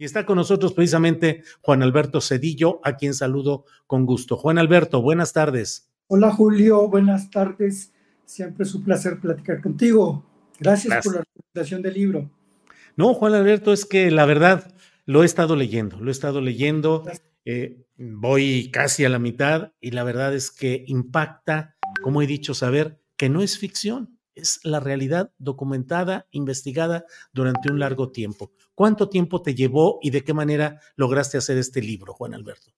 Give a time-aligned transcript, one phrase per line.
[0.00, 4.38] Y está con nosotros precisamente Juan Alberto Cedillo, a quien saludo con gusto.
[4.38, 5.90] Juan Alberto, buenas tardes.
[6.06, 7.92] Hola Julio, buenas tardes.
[8.24, 10.24] Siempre es un placer platicar contigo.
[10.58, 11.04] Gracias, Gracias.
[11.04, 12.30] por la presentación del libro.
[12.96, 14.72] No, Juan Alberto, es que la verdad
[15.04, 17.04] lo he estado leyendo, lo he estado leyendo,
[17.44, 22.54] eh, voy casi a la mitad y la verdad es que impacta, como he dicho,
[22.54, 28.50] saber que no es ficción, es la realidad documentada, investigada durante un largo tiempo.
[28.80, 32.70] ¿Cuánto tiempo te llevó y de qué manera lograste hacer este libro, Juan Alberto?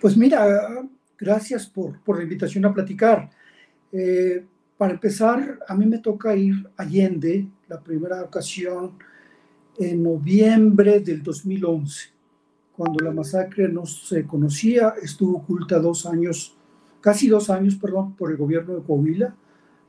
[0.00, 0.46] Pues mira,
[1.18, 3.28] gracias por, por la invitación a platicar.
[3.92, 4.42] Eh,
[4.78, 8.92] para empezar, a mí me toca ir a Allende, la primera ocasión,
[9.76, 12.08] en noviembre del 2011,
[12.74, 16.56] cuando la masacre no se conocía, estuvo oculta dos años,
[17.02, 19.36] casi dos años, perdón, por el gobierno de Coahuila,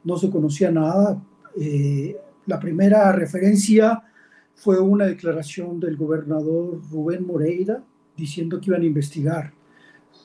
[0.04, 1.23] no se conocía nada.
[1.58, 2.17] Eh,
[2.48, 4.10] la primera referencia
[4.55, 7.83] fue una declaración del gobernador Rubén Moreira
[8.15, 9.53] diciendo que iban a investigar.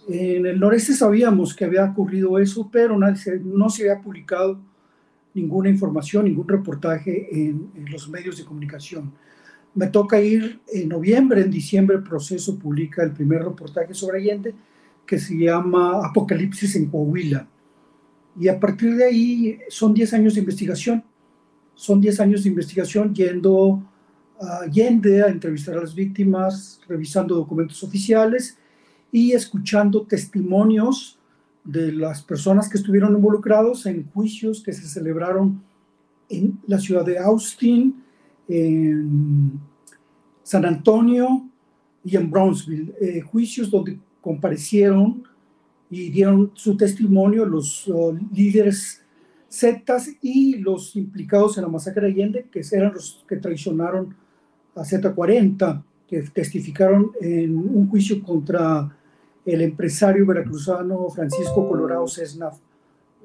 [0.09, 4.61] En el noreste sabíamos que había ocurrido eso, pero no se había publicado
[5.34, 9.12] ninguna información, ningún reportaje en, en, los medios de comunicación.
[9.75, 14.55] Me toca ir en noviembre, en diciembre el proceso publica el primer reportaje sobre Allende
[15.06, 17.49] que se llama Apocalipsis en Coahuila.
[18.38, 21.03] Y a partir de ahí son 10 años de investigación.
[21.75, 23.83] Son 10 años de investigación yendo
[24.41, 28.56] Allende a entrevistar a las víctimas, revisando documentos oficiales
[29.10, 31.19] y escuchando testimonios
[31.65, 35.62] de las personas que estuvieron involucrados en juicios que se celebraron
[36.28, 38.03] en la ciudad de Austin,
[38.49, 39.60] en
[40.43, 41.47] San Antonio
[42.05, 45.25] y en Brownsville, eh, juicios donde comparecieron
[45.91, 49.03] y dieron su testimonio los uh, líderes
[49.50, 54.15] zetas y los implicados en la masacre de Allende, que eran los que traicionaron
[54.78, 58.97] a Z40, que testificaron en un juicio contra
[59.44, 62.50] el empresario veracruzano Francisco Colorado Cesna,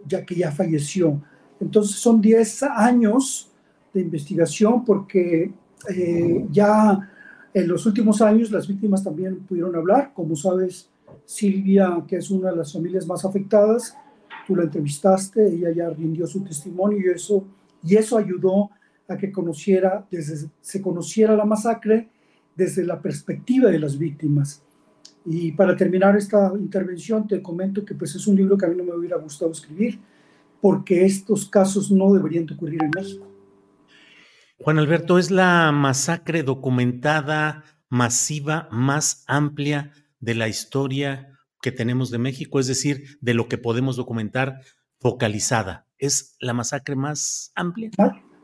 [0.06, 1.22] ya que ya falleció.
[1.60, 3.50] Entonces son 10 años
[3.94, 5.52] de investigación porque
[5.90, 7.10] eh, ya
[7.54, 10.12] en los últimos años las víctimas también pudieron hablar.
[10.14, 10.90] Como sabes,
[11.26, 13.96] Silvia, que es una de las familias más afectadas,
[14.48, 17.46] tú la entrevistaste, ella ya rindió su testimonio y eso,
[17.84, 18.70] y eso ayudó
[19.08, 22.10] a que conociera, desde, se conociera la masacre
[22.56, 24.64] desde la perspectiva de las víctimas.
[25.26, 28.76] Y para terminar esta intervención te comento que pues es un libro que a mí
[28.76, 30.00] no me hubiera gustado escribir
[30.62, 33.28] porque estos casos no deberían de ocurrir en México.
[34.60, 42.18] Juan Alberto, ¿es la masacre documentada masiva más amplia de la historia que tenemos de
[42.18, 42.60] México?
[42.60, 44.62] Es decir, de lo que podemos documentar
[45.00, 45.86] focalizada.
[45.98, 47.92] ¿Es la masacre más amplia?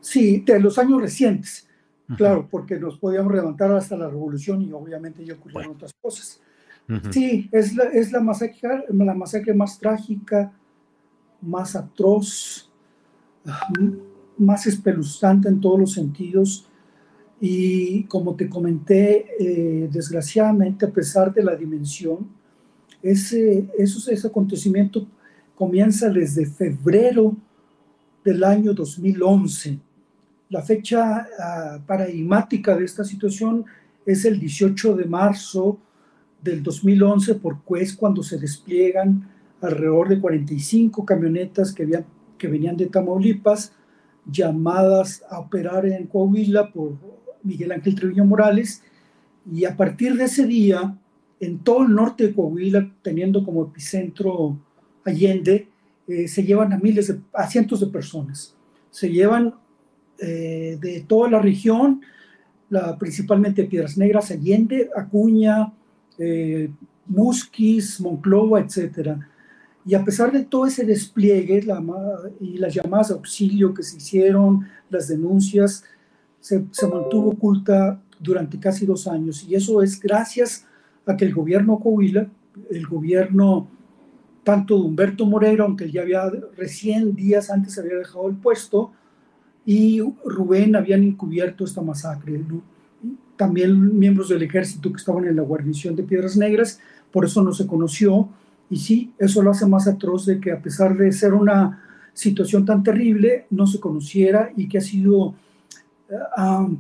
[0.02, 1.68] Sí, de los años recientes,
[2.10, 2.18] uh -huh.
[2.18, 5.74] claro, porque nos podíamos levantar hasta la revolución y obviamente ya ocurrieron bueno.
[5.74, 6.42] otras cosas.
[6.88, 7.12] Uh -huh.
[7.12, 10.52] Sí, es la, es la masacre, la masacre más trágica,
[11.42, 12.72] más atroz,
[14.38, 16.66] más espeluznante en todos los sentidos.
[17.42, 22.28] Y como te comenté, eh, desgraciadamente, a pesar de la dimensión,
[23.02, 25.08] ese, eso, ese acontecimiento
[25.56, 27.36] comienza desde febrero
[28.24, 29.80] del año 2011.
[30.50, 33.66] La fecha uh, paradigmática de esta situación
[34.04, 35.78] es el 18 de marzo
[36.42, 39.30] del 2011, porque es cuando se despliegan
[39.62, 43.74] alrededor de 45 camionetas que, venían de Tamaulipas,
[44.26, 46.94] llamadas a operar en Coahuila por
[47.44, 48.82] Miguel Ángel Treviño Morales,
[49.52, 50.98] Y a partir de ese día,
[51.40, 54.58] en todo el norte de Coahuila, teniendo como epicentro
[55.06, 55.68] Allende,
[56.08, 58.56] eh, se llevan a miles, a cientos de personas.
[58.90, 59.54] Se llevan
[60.22, 62.02] eh, de toda la región,
[62.70, 65.74] la, principalmente Piedras Negras, Allende, Acuña,
[66.18, 66.70] eh,
[67.06, 69.28] Musquis, Monclova, etcétera.
[69.86, 71.66] Y a pesar de todo ese despliegue
[72.40, 75.84] y las llamadas a auxilio que se hicieron, las denuncias,
[76.40, 79.46] se, mantuvo oculta durante casi dos años.
[79.48, 80.66] Y eso es gracias
[81.06, 82.28] a que el gobierno Coahuila,
[82.70, 83.68] el gobierno
[84.44, 88.92] tanto de Humberto Moreira, aunque ya había recién días antes había dejado el puesto,
[89.70, 92.42] y Rubén habían encubierto esta masacre.
[93.36, 96.80] También miembros del ejército que estaban en la guarnición de Piedras Negras,
[97.12, 98.28] por eso no se conoció.
[98.68, 101.84] Y sí, eso lo hace más atroz de que a pesar de ser una
[102.16, 105.36] situación tan terrible, no se conociera y que ha sido
[106.10, 106.76] uh,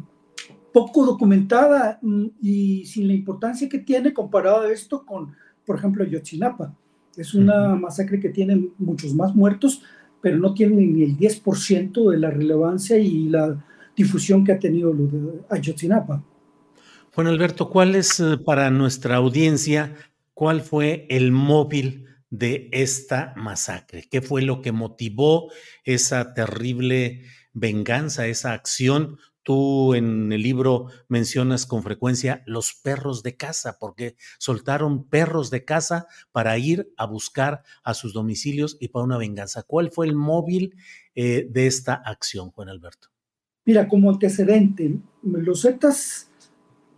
[0.73, 6.73] poco documentada mm, y sin la importancia que tiene comparado esto con, por ejemplo, Yotzinapa.
[7.15, 9.83] Es una masacre que tiene muchos más muertos,
[10.21, 13.63] pero no tiene ni el 10% de la relevancia y la
[13.95, 14.93] difusión que ha tenido
[15.49, 16.23] Ayotzinapa.
[17.13, 19.95] Juan Alberto, ¿cuál es eh, para nuestra audiencia,
[20.33, 24.07] cuál fue el móvil de esta masacre?
[24.09, 25.51] ¿Qué fue lo que motivó
[25.83, 27.23] esa terrible
[27.53, 29.17] venganza, esa acción
[29.49, 35.65] Tú en el libro mencionas con frecuencia los perros de casa, porque soltaron perros de
[35.65, 39.63] casa para ir a buscar a sus domicilios y para una venganza.
[39.63, 40.75] ¿Cuál fue el móvil
[41.15, 43.07] eh, de esta acción, Juan Alberto?
[43.65, 46.29] Mira, como antecedente, los Zetas,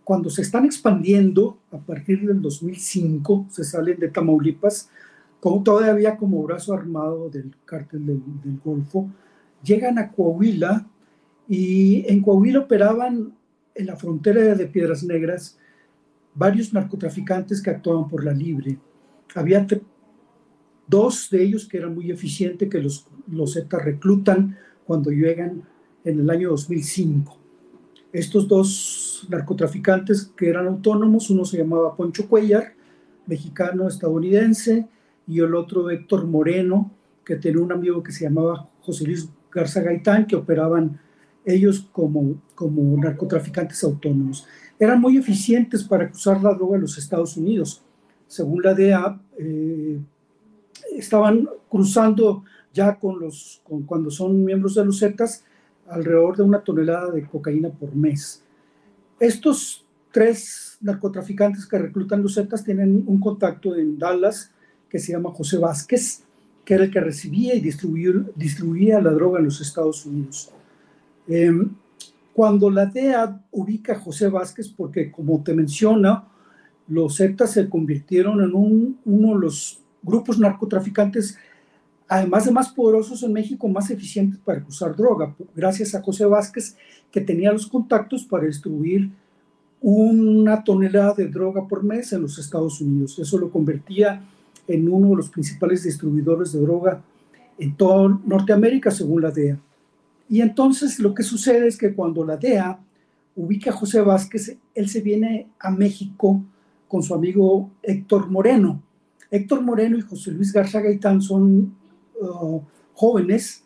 [0.04, 4.90] cuando se están expandiendo a partir del 2005, se salen de Tamaulipas,
[5.40, 9.08] como todavía como brazo armado del cártel del, del Golfo,
[9.64, 10.86] llegan a Coahuila
[11.54, 13.34] y en Coahuila operaban
[13.74, 15.58] en la frontera de Piedras Negras
[16.34, 18.78] varios narcotraficantes que actuaban por la libre.
[19.34, 19.66] Había
[20.86, 24.56] dos de ellos que eran muy eficientes, que los, los Zetas reclutan
[24.86, 25.62] cuando llegan
[26.04, 27.36] en el año 2005.
[28.14, 32.72] Estos dos narcotraficantes que eran autónomos, uno se llamaba Poncho Cuellar,
[33.26, 34.88] mexicano estadounidense,
[35.26, 36.90] y el otro Héctor Moreno,
[37.26, 40.98] que tenía un amigo que se llamaba José Luis Garza Gaitán, que operaban
[41.44, 42.36] ellos como,
[42.96, 44.46] narcotraficantes autónomos.
[44.78, 47.82] Eran muy eficientes para cruzar la droga en los Estados Unidos.
[48.26, 49.98] Según la DEA, eh,
[50.96, 55.44] estaban cruzando ya con los, cuando son miembros de los Zetas,
[55.88, 58.42] alrededor de una tonelada de cocaína por mes.
[59.20, 64.50] Estos tres narcotraficantes que reclutan los Zetas tienen un contacto en Dallas
[64.88, 66.22] que se llama José Vázquez,
[66.64, 70.50] que era el que recibía y distribuía, distribuía la droga en los Estados Unidos.
[71.28, 71.70] Em,
[72.32, 76.24] cuando la DEA ubica a José Vázquez, porque como te menciona,
[76.88, 81.38] los Zetas se convirtieron en uno de los grupos narcotraficantes,
[82.08, 86.76] además de más poderosos en México, más eficientes para usar droga, gracias a José Vázquez,
[87.10, 89.10] que tenía los contactos para distribuir
[89.80, 93.18] una tonelada de droga por mes en los Estados Unidos.
[93.18, 94.22] Eso lo convertía
[94.66, 97.02] en uno de los principales distribuidores de droga
[97.58, 99.58] en toda Norteamérica, según la DEA.
[100.32, 102.80] Y entonces lo que sucede es que cuando la DEA
[103.36, 106.42] ubica a José Vázquez, él se viene a México
[106.88, 108.82] con su amigo Héctor Moreno.
[109.30, 111.74] Héctor Moreno y José Luis Garza Gaitán son
[112.18, 112.62] uh,
[112.94, 113.64] jóvenes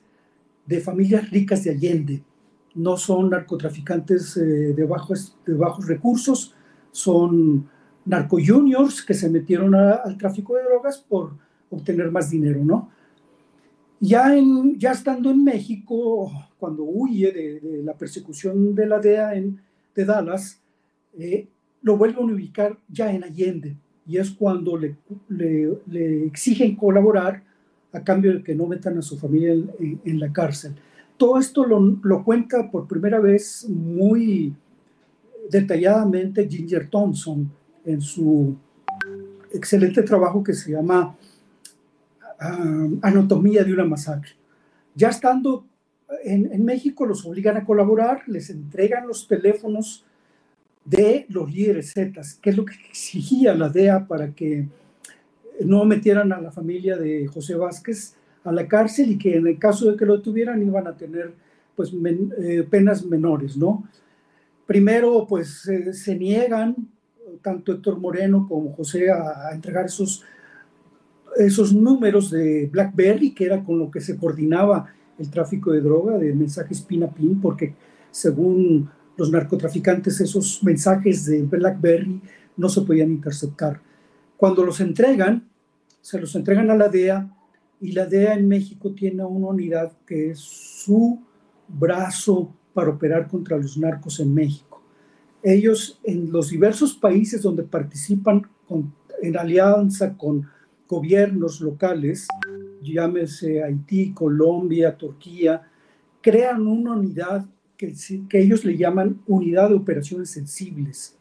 [0.66, 2.24] de familias ricas de Allende.
[2.74, 6.52] No son narcotraficantes eh, de, bajos, de bajos recursos,
[6.90, 7.68] son
[8.04, 11.30] narco juniors que se metieron al tráfico de drogas por
[11.70, 12.90] obtener más dinero, ¿no?
[14.00, 19.60] Ya, en, ya estando en México, cuando huye de, la persecución de la DEA en,
[19.94, 20.60] de Dallas,
[21.18, 21.46] eh,
[21.82, 23.76] lo vuelven a ubicar ya en Allende.
[24.06, 24.96] Y es cuando le,
[25.28, 27.42] le, exigen colaborar
[27.92, 30.74] a cambio de que no metan a su familia en, en la cárcel.
[31.16, 34.54] Todo esto lo, lo, cuenta por primera vez muy
[35.50, 37.50] detalladamente Ginger Thompson
[37.84, 38.54] en su
[39.52, 41.16] excelente trabajo que se llama
[42.38, 44.32] anatomía de una masacre.
[44.94, 45.66] Ya estando
[46.24, 50.04] en, México, los obligan a colaborar, les entregan los teléfonos
[50.84, 54.68] de los líderes Zetas, que es lo que exigía la DEA para que
[55.64, 58.14] no metieran a la familia de José Vázquez
[58.44, 61.34] a la cárcel y que en el caso de que lo tuvieran iban a tener
[61.74, 61.92] pues
[62.40, 63.88] eh, penas menores, ¿no?
[64.66, 66.76] Primero pues se niegan
[67.42, 70.24] tanto Héctor Moreno como José a entregar esos
[71.38, 76.18] esos números de BlackBerry, que era con lo que se coordinaba el tráfico de droga,
[76.18, 77.74] de mensajes pin a pin, porque
[78.10, 82.20] según los narcotraficantes esos mensajes de BlackBerry
[82.56, 83.80] no se podían interceptar.
[84.36, 85.48] Cuando los entregan,
[86.00, 87.30] se los entregan a la DEA
[87.80, 91.20] y la DEA en México tiene una unidad que es su
[91.68, 94.82] brazo para operar contra los narcos en México.
[95.42, 98.46] Ellos en los diversos países donde participan
[99.22, 100.46] en alianza con
[100.88, 102.28] gobiernos locales,
[102.82, 105.62] llámese Haití, Colombia, Turquía,
[106.20, 107.94] crean una unidad que,
[108.32, 111.16] ellos le llaman unidad de operaciones sensibles.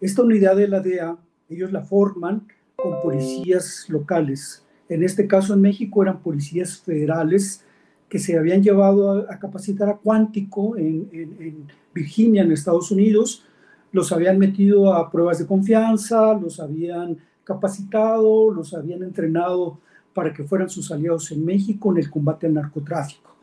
[0.00, 1.16] Esta unidad de la DEA,
[1.48, 4.64] ellos la forman con policías locales.
[4.88, 7.64] En este caso en México eran policías federales
[8.08, 13.42] que se habían llevado a, capacitar a Cuántico en, en, Virginia, en Estados Unidos,
[13.90, 19.78] los habían metido a pruebas de confianza, los habían capacitado, los habían entrenado
[20.12, 23.34] para que fueran sus aliados en México en el combate al narcotráfico.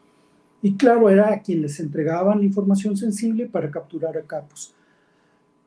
[0.62, 4.76] Y claro, era a quien les entregaban información sensible para capturar a capos.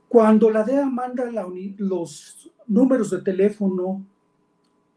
[0.08, 1.24] Cuando la DEA manda
[1.78, 4.04] los números de teléfono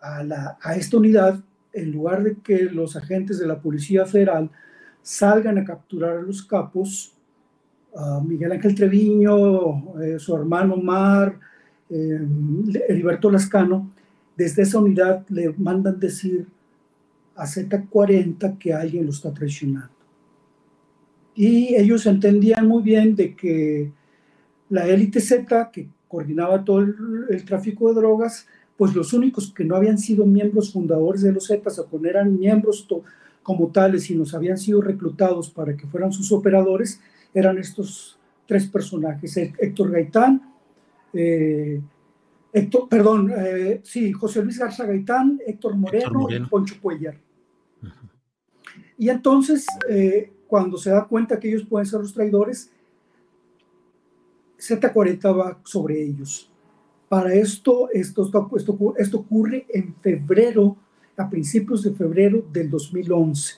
[0.01, 1.39] a, a esta unidad,
[1.73, 4.49] en lugar de que los agentes de la Policía Federal
[5.01, 7.13] salgan a capturar a los capos,
[8.25, 11.39] Miguel Ángel Treviño, eh, su hermano Mar,
[11.89, 12.19] eh,
[12.87, 13.91] Heriberto Lascano,
[14.35, 16.47] desde esa unidad le mandan decir
[17.35, 19.89] a Z40 que alguien lo está traicionando.
[21.35, 23.91] Y ellos entendían muy bien de que
[24.69, 28.45] la élite Z, que coordinaba todo el tráfico de drogas,
[28.79, 32.07] pues los únicos que no habían sido miembros fundadores de los Zetas o que no
[32.07, 32.87] eran miembros
[33.43, 37.01] como tales y nos habían sido reclutados para que fueran sus operadores,
[37.33, 38.17] eran estos
[38.47, 40.41] tres personajes, Héctor Gaitán,
[41.13, 41.81] eh,
[42.51, 47.15] Héctor, perdón, eh, sí, José Luis Garza Gaitán, Héctor Moreno, y Poncho Cuellar.
[48.97, 52.71] Y entonces, eh, cuando se da cuenta que ellos pueden ser los traidores,
[54.57, 56.51] Z40 va sobre ellos.
[57.07, 60.75] Para esto, esto, esto, esto ocurre en febrero,
[61.17, 63.55] a principios de febrero del 2011,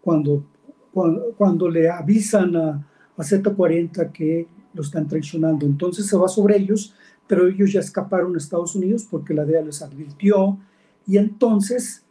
[0.00, 0.44] cuando,
[0.92, 2.86] cuando, cuando le avisan a,
[3.16, 5.66] a Z40 que lo están traicionando.
[5.66, 6.94] Entonces se va sobre ellos,
[7.26, 10.58] pero ellos ya escaparon a Estados Unidos porque la DEA les advirtió.
[11.06, 12.04] Y entonces,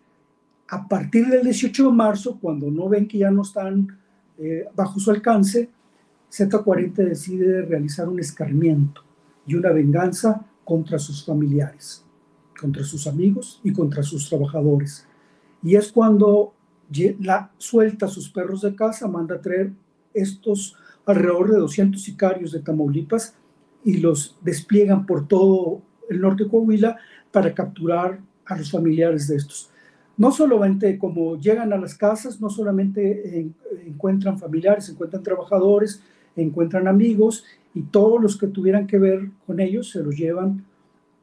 [0.67, 3.97] a partir del 18 de marzo, cuando no ven que ya no están
[4.37, 5.69] eh, bajo su alcance,
[6.31, 9.01] Z40 decide realizar un escarmiento
[9.45, 12.03] y una venganza contra sus familiares,
[12.59, 15.07] contra sus amigos y contra sus trabajadores.
[15.63, 16.53] Y es cuando
[17.19, 19.71] la suelta a sus perros de casa, manda a traer
[20.13, 20.75] estos
[21.07, 23.35] alrededor de 200 sicarios de Tamaulipas
[23.83, 26.97] y los despliegan por todo el norte de Coahuila
[27.31, 29.69] para capturar a los familiares de estos.
[30.17, 33.51] No solamente como llegan a las casas, no solamente
[33.85, 36.01] encuentran familiares, encuentran trabajadores,
[36.35, 40.65] encuentran amigos y todos los que tuvieran que ver con ellos se los llevan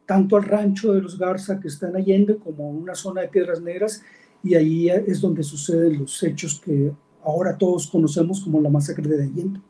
[0.07, 3.29] tanto al rancho de los Garza que está en Allende como a una zona de
[3.29, 4.03] Piedras Negras
[4.43, 6.93] y ahí es donde suceden los hechos que
[7.25, 9.61] ahora todos conocemos como la masacre de Allende.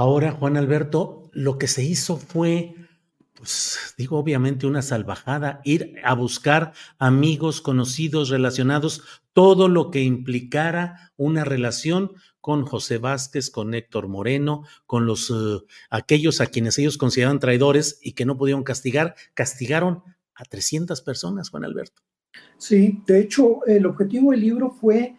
[0.00, 2.74] Ahora, Juan Alberto, lo que se hizo fue
[3.34, 9.02] pues digo, obviamente una salvajada, ir a buscar amigos, conocidos, relacionados,
[9.34, 15.58] todo lo que implicara una relación con José Vázquez, con Héctor Moreno, con los eh,
[15.90, 20.02] aquellos a quienes ellos consideraban traidores y que no pudieron castigar, castigaron
[20.34, 22.00] a 300 personas, Juan Alberto.
[22.56, 25.18] Sí, de hecho, el objetivo del libro fue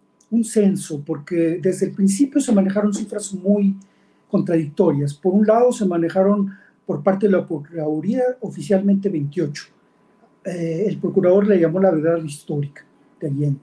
[0.31, 3.75] un censo, porque desde el principio se manejaron cifras muy
[4.29, 5.13] contradictorias.
[5.13, 6.51] Por un lado, se manejaron
[6.85, 9.65] por parte de la Procuraduría oficialmente 28.
[10.45, 12.83] Eh, el procurador le llamó la verdad histórica
[13.19, 13.59] de Allende,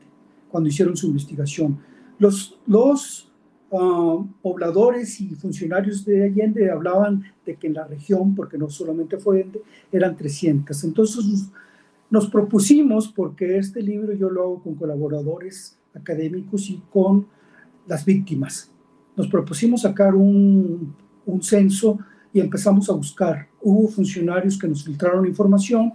[0.50, 1.78] cuando hicieron su investigación.
[2.18, 3.32] Los, los
[3.72, 9.16] ah, pobladores y funcionarios de Allende hablaban de que en la región, porque no solamente
[9.16, 10.84] fue Allende, eran 300.
[10.84, 11.50] Entonces
[12.10, 17.26] nos propusimos, porque este libro yo lo hago con colaboradores académicos y con
[17.86, 18.70] las víctimas.
[19.16, 20.94] Nos propusimos sacar un,
[21.26, 21.98] un censo
[22.32, 23.48] y empezamos a buscar.
[23.60, 25.94] Hubo funcionarios que nos filtraron información,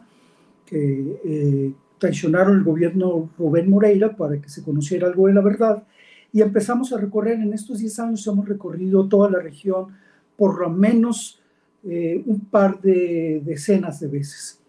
[0.65, 5.83] que eh, traicionaron el gobierno Rubén Moreira para que se conociera algo de la verdad.
[6.31, 9.87] Y empezamos a recorrer, en estos 10 años hemos recorrido toda la región
[10.35, 11.39] por lo menos
[11.83, 14.59] eh, un par de decenas de veces.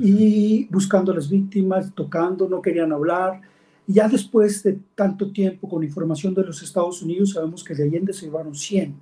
[0.00, 3.42] Y buscando a las víctimas, tocando, no querían hablar,
[3.86, 8.12] ya después de tanto tiempo con información de los Estados Unidos, sabemos que de Allende
[8.12, 8.94] se llevaron 100,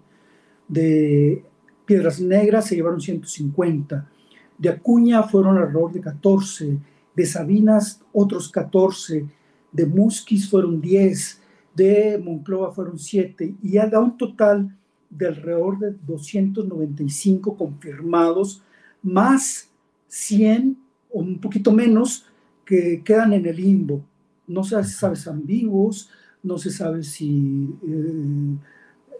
[0.68, 1.44] de
[1.84, 4.08] Piedras Negras se llevaron 150,
[4.56, 6.78] de Acuña fueron alrededor de 14,
[7.14, 9.26] de Sabinas otros 14,
[9.72, 11.40] de Musquis fueron 10,
[11.74, 14.74] de Monclova fueron 7, y ya da un total
[15.10, 18.62] de alrededor de 295 confirmados,
[19.02, 19.68] más
[20.08, 20.76] 100
[21.12, 22.26] o un poquito menos
[22.64, 24.04] que quedan en el limbo
[24.50, 26.10] no se sabe si vivos,
[26.42, 28.56] no se sabe si eh,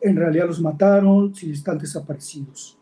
[0.03, 2.77] en realidad los mataron, si están desaparecidos.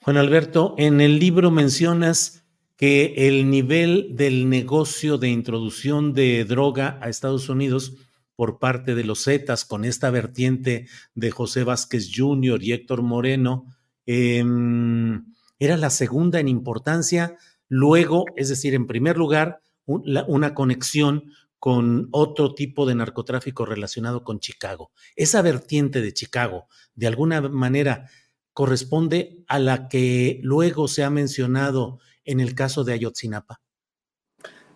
[0.00, 2.44] Juan Alberto, en el libro mencionas
[2.76, 7.94] que el nivel del negocio de introducción de droga a Estados Unidos
[8.36, 12.62] por parte de los Zetas con esta vertiente de José Vázquez Jr.
[12.62, 13.66] y Héctor Moreno
[14.06, 15.24] em,
[15.58, 17.36] era la segunda en importancia.
[17.68, 24.38] Luego, es decir, en primer lugar, una conexión con otro tipo de narcotráfico relacionado con
[24.38, 24.90] Chicago.
[25.16, 28.10] Esa vertiente de Chicago, de alguna manera,
[28.52, 33.62] corresponde a la que luego se ha mencionado en el caso de Ayotzinapa.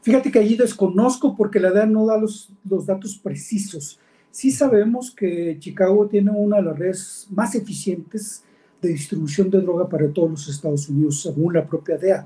[0.01, 4.01] Fíjate que allí desconozco porque la DEA no da los, los datos precisos.
[4.31, 8.45] Sí sabemos que Chicago tiene una de las redes más eficientes
[8.81, 12.25] de distribución de droga para todos los Estados Unidos, según la propia DEA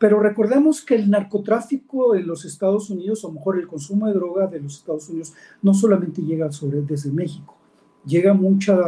[0.00, 4.46] pero recordemos que el narcotráfico en los Estados Unidos, o mejor el consumo de droga
[4.46, 7.54] de los Estados Unidos, no solamente llega sobre, desde México,
[8.06, 8.78] llega mucha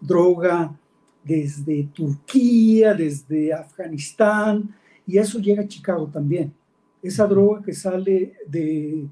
[0.00, 0.76] droga
[1.22, 4.74] desde Turquía, desde Afganistán,
[5.06, 6.52] y eso llega a Chicago también.
[7.00, 9.06] Esa droga que sale de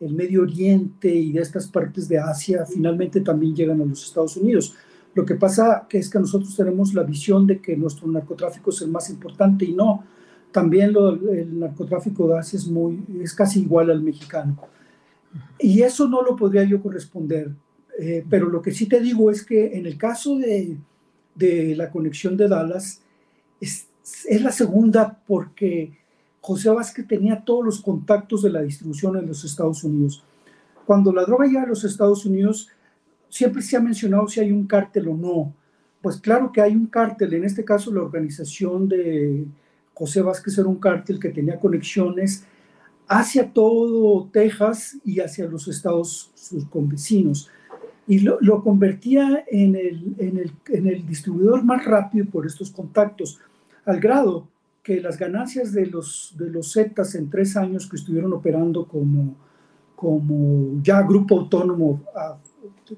[0.00, 4.36] el Medio Oriente y de estas partes de Asia finalmente también llegan a los Estados
[4.36, 4.74] Unidos.
[5.14, 8.82] Lo que pasa que es que nosotros tenemos la visión de que nuestro narcotráfico es
[8.82, 10.02] el más importante y no,
[10.52, 10.94] también
[11.30, 14.56] el narcotráfico de es, muy, es casi igual al mexicano.
[15.58, 17.50] Y eso no lo podría yo corresponder.
[17.98, 20.76] Eh, pero lo que sí te digo es que en el caso de,
[21.34, 23.02] de la conexión de Dallas,
[23.60, 23.86] es,
[24.26, 25.92] es, la segunda porque
[26.40, 30.24] José Vázquez tenía todos los contactos de la distribución en los Estados Unidos.
[30.86, 32.68] Cuando la droga llega a los Estados Unidos,
[33.28, 35.54] siempre se ha mencionado si hay un cártel o no.
[36.00, 39.46] Pues claro que hay un cártel, en este caso la organización de
[39.94, 42.44] José Vázquez era un cártel que tenía conexiones
[43.08, 47.50] hacia todo Texas y hacia los estados sus convecinos.
[48.06, 53.38] Y lo, convertía en el, en, el, en el, distribuidor más rápido por estos contactos,
[53.84, 54.48] al grado
[54.82, 59.36] que las ganancias de los, de los Zetas en tres años que estuvieron operando como,
[59.94, 62.02] como ya grupo autónomo,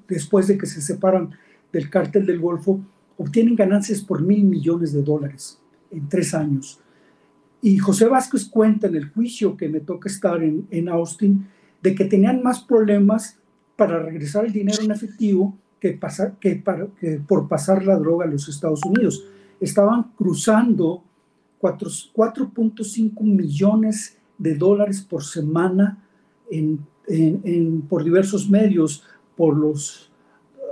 [0.08, 1.30] después de que se separan
[1.70, 2.80] del cártel del Golfo,
[3.18, 6.80] obtienen ganancias por mil millones de dólares en tres años.
[7.64, 11.46] Y José Vázquez cuenta en el juicio que me toca estar en, en Austin
[11.82, 13.38] de que tenían más problemas
[13.74, 18.26] para regresar el dinero en efectivo que, pasar, que, para, que por pasar la droga
[18.26, 19.24] a los Estados Unidos.
[19.60, 21.04] Estaban cruzando
[21.58, 26.04] 4.5 millones de dólares por semana
[26.50, 29.04] en, en, por diversos medios,
[29.38, 30.10] por los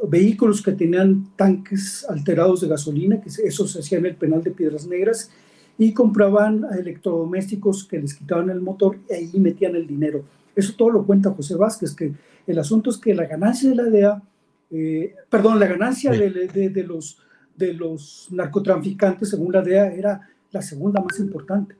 [0.06, 4.50] vehículos que tenían tanques alterados de gasolina, que eso se hacía en el penal de
[4.50, 5.30] Piedras Negras,
[5.78, 10.22] y compraban electrodomésticos que les quitaban el motor y ahí metían el dinero.
[10.54, 12.12] Eso todo lo cuenta José Vázquez, que
[12.46, 14.22] el asunto es que la ganancia de la DEA
[14.72, 17.18] eh, perdón, la ganancia de, los,
[17.54, 21.76] de los narcotraficantes, según la DEA, era la segunda más importante.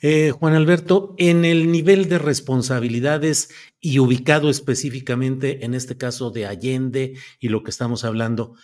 [0.00, 6.46] Eh, Juan Alberto, en el nivel de responsabilidades y ubicado específicamente en este caso de
[6.46, 8.54] Allende y lo que estamos hablando,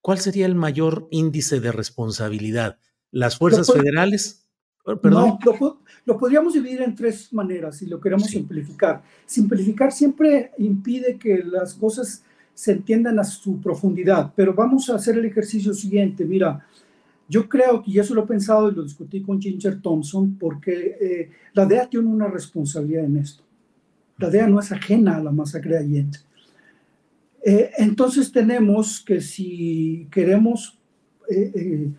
[0.00, 2.78] ¿cuál sería el mayor índice de responsabilidad?
[3.14, 4.44] ¿Las fuerzas federales?
[5.04, 5.38] No,
[6.04, 9.02] lo, podríamos dividir en tres maneras si lo queremos simplificar.
[9.24, 15.16] Simplificar siempre impide que las cosas se entiendan a su profundidad, pero vamos a hacer
[15.16, 16.24] el ejercicio siguiente.
[16.24, 16.66] Mira,
[17.28, 20.96] yo creo que, y eso lo he pensado y lo discutí con Ginger Thompson, porque
[21.00, 23.44] eh, la DEA tiene una responsabilidad en esto.
[24.18, 26.18] La DEA no es ajena a la masacre de Allende.
[27.44, 30.76] Eh, entonces tenemos que si queremos
[31.30, 31.92] eh,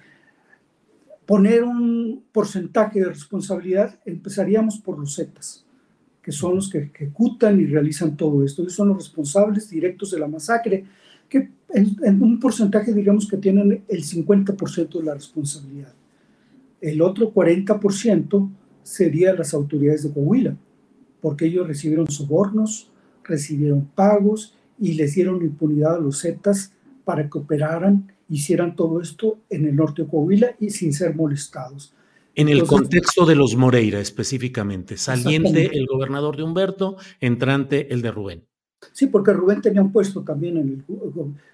[1.26, 5.66] poner un porcentaje de responsabilidad, empezaríamos por los Zetas,
[6.22, 8.62] que son los que ejecutan y realizan todo esto.
[8.62, 10.86] Ellos son los responsables directos de la masacre
[11.28, 15.94] que en, un porcentaje digamos que tienen el 50% de la responsabilidad.
[16.80, 18.50] El otro 40%
[18.84, 20.56] sería las autoridades de Coahuila,
[21.22, 22.92] porque ellos recibieron sobornos,
[23.24, 26.72] recibieron pagos y les dieron impunidad a los Zetas
[27.04, 31.94] para que operaran, hicieran todo esto en el norte de Coahuila y sin ser molestados.
[32.34, 38.12] En el contexto de los Moreira específicamente, saliente el gobernador de Humberto, entrante el de
[38.12, 38.44] Rubén.
[38.92, 40.84] Sí, porque Rubén tenía un puesto también en el.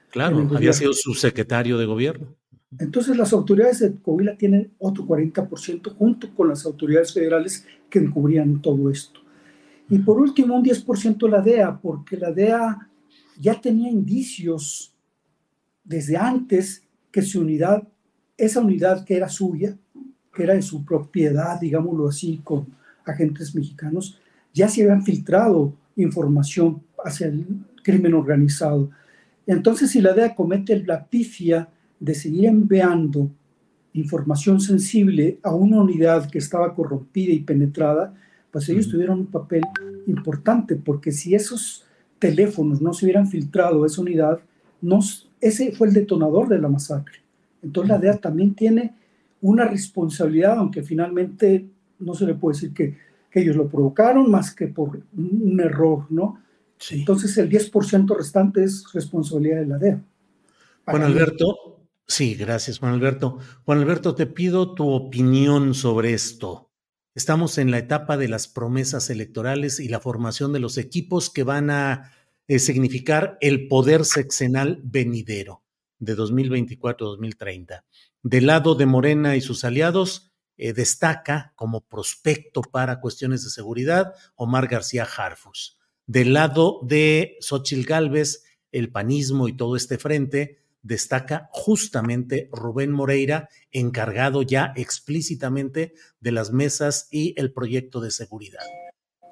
[0.10, 2.36] Claro, había sido subsecretario de gobierno.
[2.80, 8.62] Entonces, las autoridades de Coahuila tienen otro 40% junto con las autoridades federales que encubrían
[8.62, 9.20] todo esto.
[9.90, 12.90] Y por último, un 10% la DEA, porque la DEA
[13.40, 14.90] ya tenía indicios
[15.84, 17.88] desde antes que su unidad,
[18.38, 19.78] esa unidad que era suya,
[20.34, 22.67] que era de su propiedad, digámoslo así, con
[23.06, 24.20] agentes mexicanos,
[24.54, 27.46] ya se habían filtrado información hacia el
[27.84, 28.89] crimen organizado.
[29.46, 31.67] Entonces, si la DEA comete la pifia
[32.00, 33.30] de seguir enviando
[33.94, 38.13] información sensible a una unidad que estaba corrompida y penetrada,
[38.52, 39.63] pues ellos tuvieron un papel
[40.08, 41.86] importante, porque si esos
[42.20, 44.39] teléfonos no se hubieran filtrado a esa unidad,
[45.41, 47.19] ese fue el detonador de la masacre.
[47.62, 48.93] Entonces la DEA también tiene
[49.41, 51.65] una responsabilidad, aunque finalmente
[51.99, 52.97] no se le puede decir que,
[53.30, 56.39] que ellos lo provocaron más que por un error, ¿no?
[56.89, 60.01] Entonces el 10% restante es responsabilidad de la DEA.
[60.86, 63.38] Juan Alberto, sí, gracias Juan Alberto.
[63.65, 66.71] Juan Alberto, te pido tu opinión sobre esto.
[67.13, 71.43] Estamos en la etapa de las promesas electorales y la formación de los equipos que
[71.43, 72.12] van a
[72.47, 75.63] eh, significar el poder sexenal venidero
[75.99, 77.84] de 2024-2030.
[78.23, 84.13] Del lado de Morena y sus aliados, eh, destaca como prospecto para cuestiones de seguridad
[84.36, 85.77] Omar García Harfus
[86.12, 93.47] del lado de Xochil Gálvez, el panismo y todo este frente, destaca justamente Rubén Moreira,
[93.71, 98.63] encargado ya explícitamente de las mesas y el proyecto de seguridad.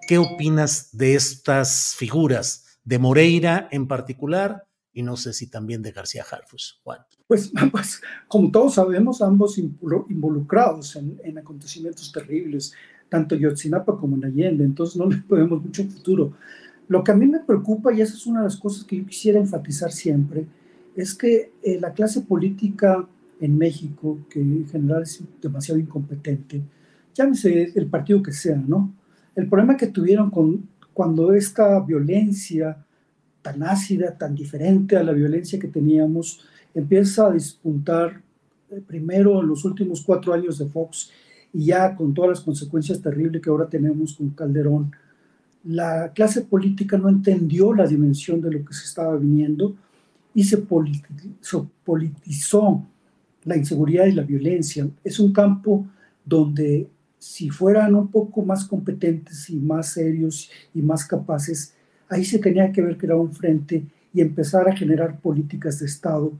[0.07, 5.91] ¿Qué opinas de estas figuras, de Moreira en particular y no sé si también de
[5.91, 6.97] García Harfus, Juan?
[7.27, 12.73] Pues, pues como todos sabemos, ambos involucrados en, en acontecimientos terribles,
[13.07, 16.33] tanto Yotzinapa como en Allende, entonces no le podemos mucho futuro.
[16.87, 19.05] Lo que a mí me preocupa, y esa es una de las cosas que yo
[19.05, 20.47] quisiera enfatizar siempre,
[20.95, 23.07] es que eh, la clase política
[23.39, 26.63] en México, que en general es demasiado incompetente,
[27.13, 28.91] llámese el partido que sea, ¿no?
[29.35, 30.67] El problema que tuvieron con,
[30.99, 32.75] cuando esta violencia
[33.41, 36.41] tan ácida, tan diferente a la violencia que teníamos,
[36.73, 38.21] empieza a despuntar
[38.69, 41.09] eh, primero en los últimos cuatro años de Fox
[41.53, 44.91] y ya con todas las consecuencias terribles que ahora tenemos con Calderón,
[45.63, 49.77] la clase política no entendió la dimensión de lo que se estaba viniendo
[50.33, 51.69] y se politizó,
[53.45, 54.85] la inseguridad y la violencia.
[55.01, 55.87] Es un campo
[56.25, 61.75] donde si fueran un poco más competentes y más serios y más capaces,
[62.07, 66.31] ahí se tenía que que era un frente y empezar a generar políticas de Estado,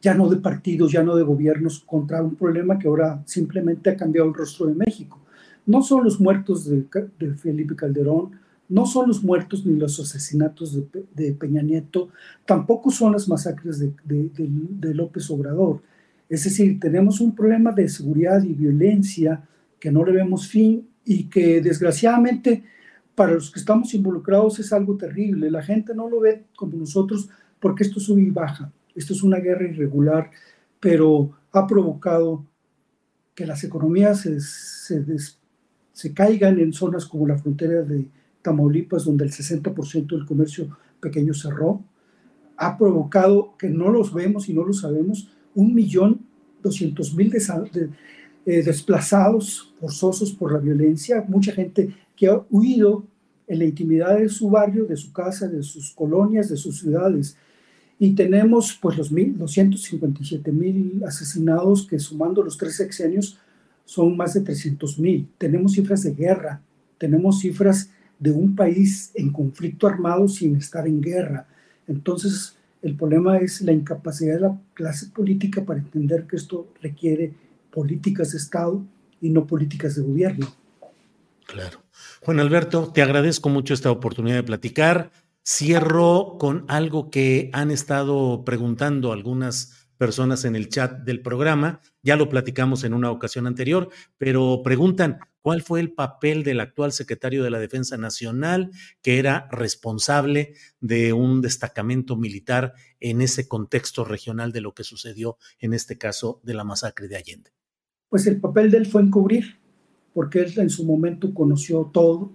[0.00, 3.96] ya no de partidos, ya no de gobiernos, contra un problema que ahora simplemente ha
[3.96, 5.22] cambiado el rostro de México
[5.66, 8.32] no son los muertos de, Felipe Calderón,
[8.68, 10.76] no son los muertos ni los asesinatos
[11.14, 12.08] de, Peña Nieto,
[12.46, 15.80] tampoco son las masacres de, López Obrador.
[16.28, 19.42] Es decir, tenemos un problema de seguridad y violencia
[19.82, 22.62] que no le vemos fin y que desgraciadamente
[23.16, 25.50] para los que estamos involucrados es algo terrible.
[25.50, 28.70] La gente no lo ve como nosotros porque esto sube y baja.
[28.94, 30.30] Esto es una guerra irregular,
[30.78, 32.46] pero ha provocado
[33.34, 34.38] que las economías se,
[35.92, 38.06] se, caigan en zonas como la frontera de
[38.40, 41.82] Tamaulipas, donde el 60% del comercio pequeño cerró,
[42.56, 46.20] ha provocado que no los vemos y no lo sabemos, un millón
[46.62, 47.32] doscientos mil
[48.44, 53.04] eh, desplazados forzosos por la violencia, mucha gente que ha huido
[53.46, 57.36] en la intimidad de su barrio, de su casa, de sus colonias, de sus ciudades.
[57.98, 63.38] Y tenemos pues los, mil, 257 mil asesinados que sumando los tres sexenios
[63.84, 65.28] son más de 300 mil.
[65.38, 66.60] Tenemos cifras de guerra,
[66.98, 71.46] tenemos cifras de un país en conflicto armado sin estar en guerra.
[71.86, 77.32] Entonces, el problema es la incapacidad de la clase política para entender que esto requiere
[77.72, 78.84] políticas de Estado
[79.20, 80.54] y no políticas de gobierno.
[81.46, 81.82] Claro.
[82.20, 85.10] Juan Alberto, te agradezco mucho esta oportunidad de platicar.
[85.44, 91.80] Cierro con algo que han estado preguntando algunas personas en el chat del programa.
[92.02, 96.92] Ya lo platicamos en una ocasión anterior, pero preguntan, ¿cuál fue el papel del actual
[96.92, 104.04] secretario de la Defensa Nacional, que era responsable de un destacamento militar en ese contexto
[104.04, 107.61] regional de lo que sucedió en este caso de la masacre de Allende?
[108.12, 109.56] Pues el papel de él fue encubrir
[110.12, 112.30] porque él en su momento conoció todo,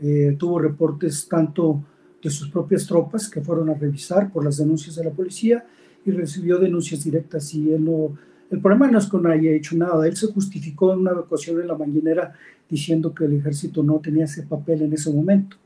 [0.00, 1.84] eh, tuvo reportes tanto
[2.22, 5.62] de sus propias tropas que fueron a revisar por las denuncias de la policía
[6.06, 8.16] y recibió denuncias directas y no,
[8.50, 11.60] el problema no es que no haya hecho nada, él se justificó en una evacuación
[11.60, 12.32] en la mañanera
[12.66, 15.58] diciendo que el ejército no tenía ese papel en ese momento,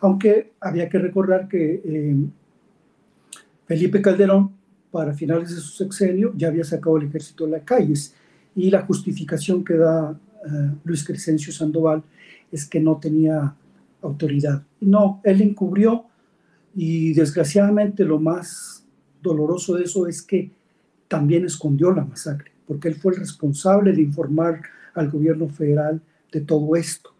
[0.00, 2.16] aunque había que recordar que eh,
[3.66, 4.50] Felipe Calderón
[4.90, 8.14] para finales de su sexenio ya había sacado el ejército de las calles
[8.54, 12.02] y la justificación que da eh, Luis Crescencio Sandoval
[12.50, 13.54] es que no tenía
[14.02, 14.62] autoridad.
[14.80, 16.04] No, él encubrió
[16.74, 18.84] y desgraciadamente lo más
[19.22, 20.50] doloroso de eso es que
[21.08, 24.62] también escondió la masacre, porque él fue el responsable de informar
[24.94, 27.14] al gobierno federal de todo esto.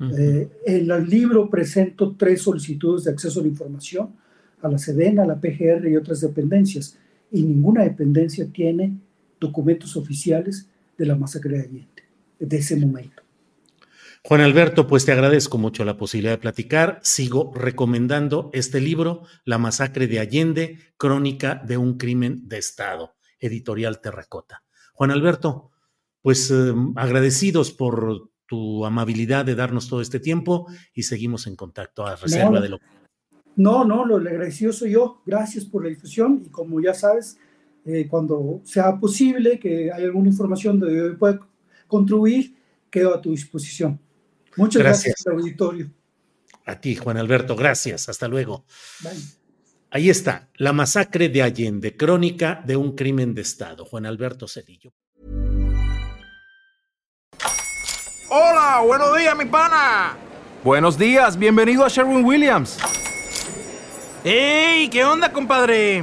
[0.00, 4.08] Eh, en el libro presento tres solicitudes de acceso a la información
[4.64, 6.98] a la SEDENA, a la PGR y otras dependencias,
[7.30, 8.96] y ninguna dependencia tiene
[9.38, 12.04] documentos oficiales de la masacre de Allende
[12.38, 13.22] de ese momento.
[14.22, 16.98] Juan Alberto, pues te agradezco mucho la posibilidad de platicar.
[17.02, 24.00] Sigo recomendando este libro, La masacre de Allende, crónica de un crimen de Estado, editorial
[24.00, 24.62] Terracota.
[24.94, 25.72] Juan Alberto,
[26.22, 32.06] pues eh, agradecidos por tu amabilidad de darnos todo este tiempo y seguimos en contacto
[32.06, 32.78] a reserva no, de lo
[33.56, 35.22] No, no, lo agradecido soy yo.
[35.26, 37.36] Gracias por la difusión y como ya sabes,
[37.84, 41.40] eh, cuando sea posible que haya alguna información de yo pueda
[41.86, 42.54] contribuir,
[42.90, 44.00] quedo a tu disposición.
[44.56, 45.90] Muchas gracias, gracias auditorio.
[46.66, 48.08] A ti, Juan Alberto, gracias.
[48.08, 48.64] Hasta luego.
[49.90, 53.84] Ahí está, la masacre de Allende, crónica de un crimen de Estado.
[53.84, 54.92] Juan Alberto Cedillo.
[58.28, 60.16] Hola, buenos días, mi pana.
[60.64, 62.78] Buenos días, bienvenido a Sherwin Williams.
[64.24, 64.88] ¡Ey!
[64.88, 66.02] ¿Qué onda, compadre?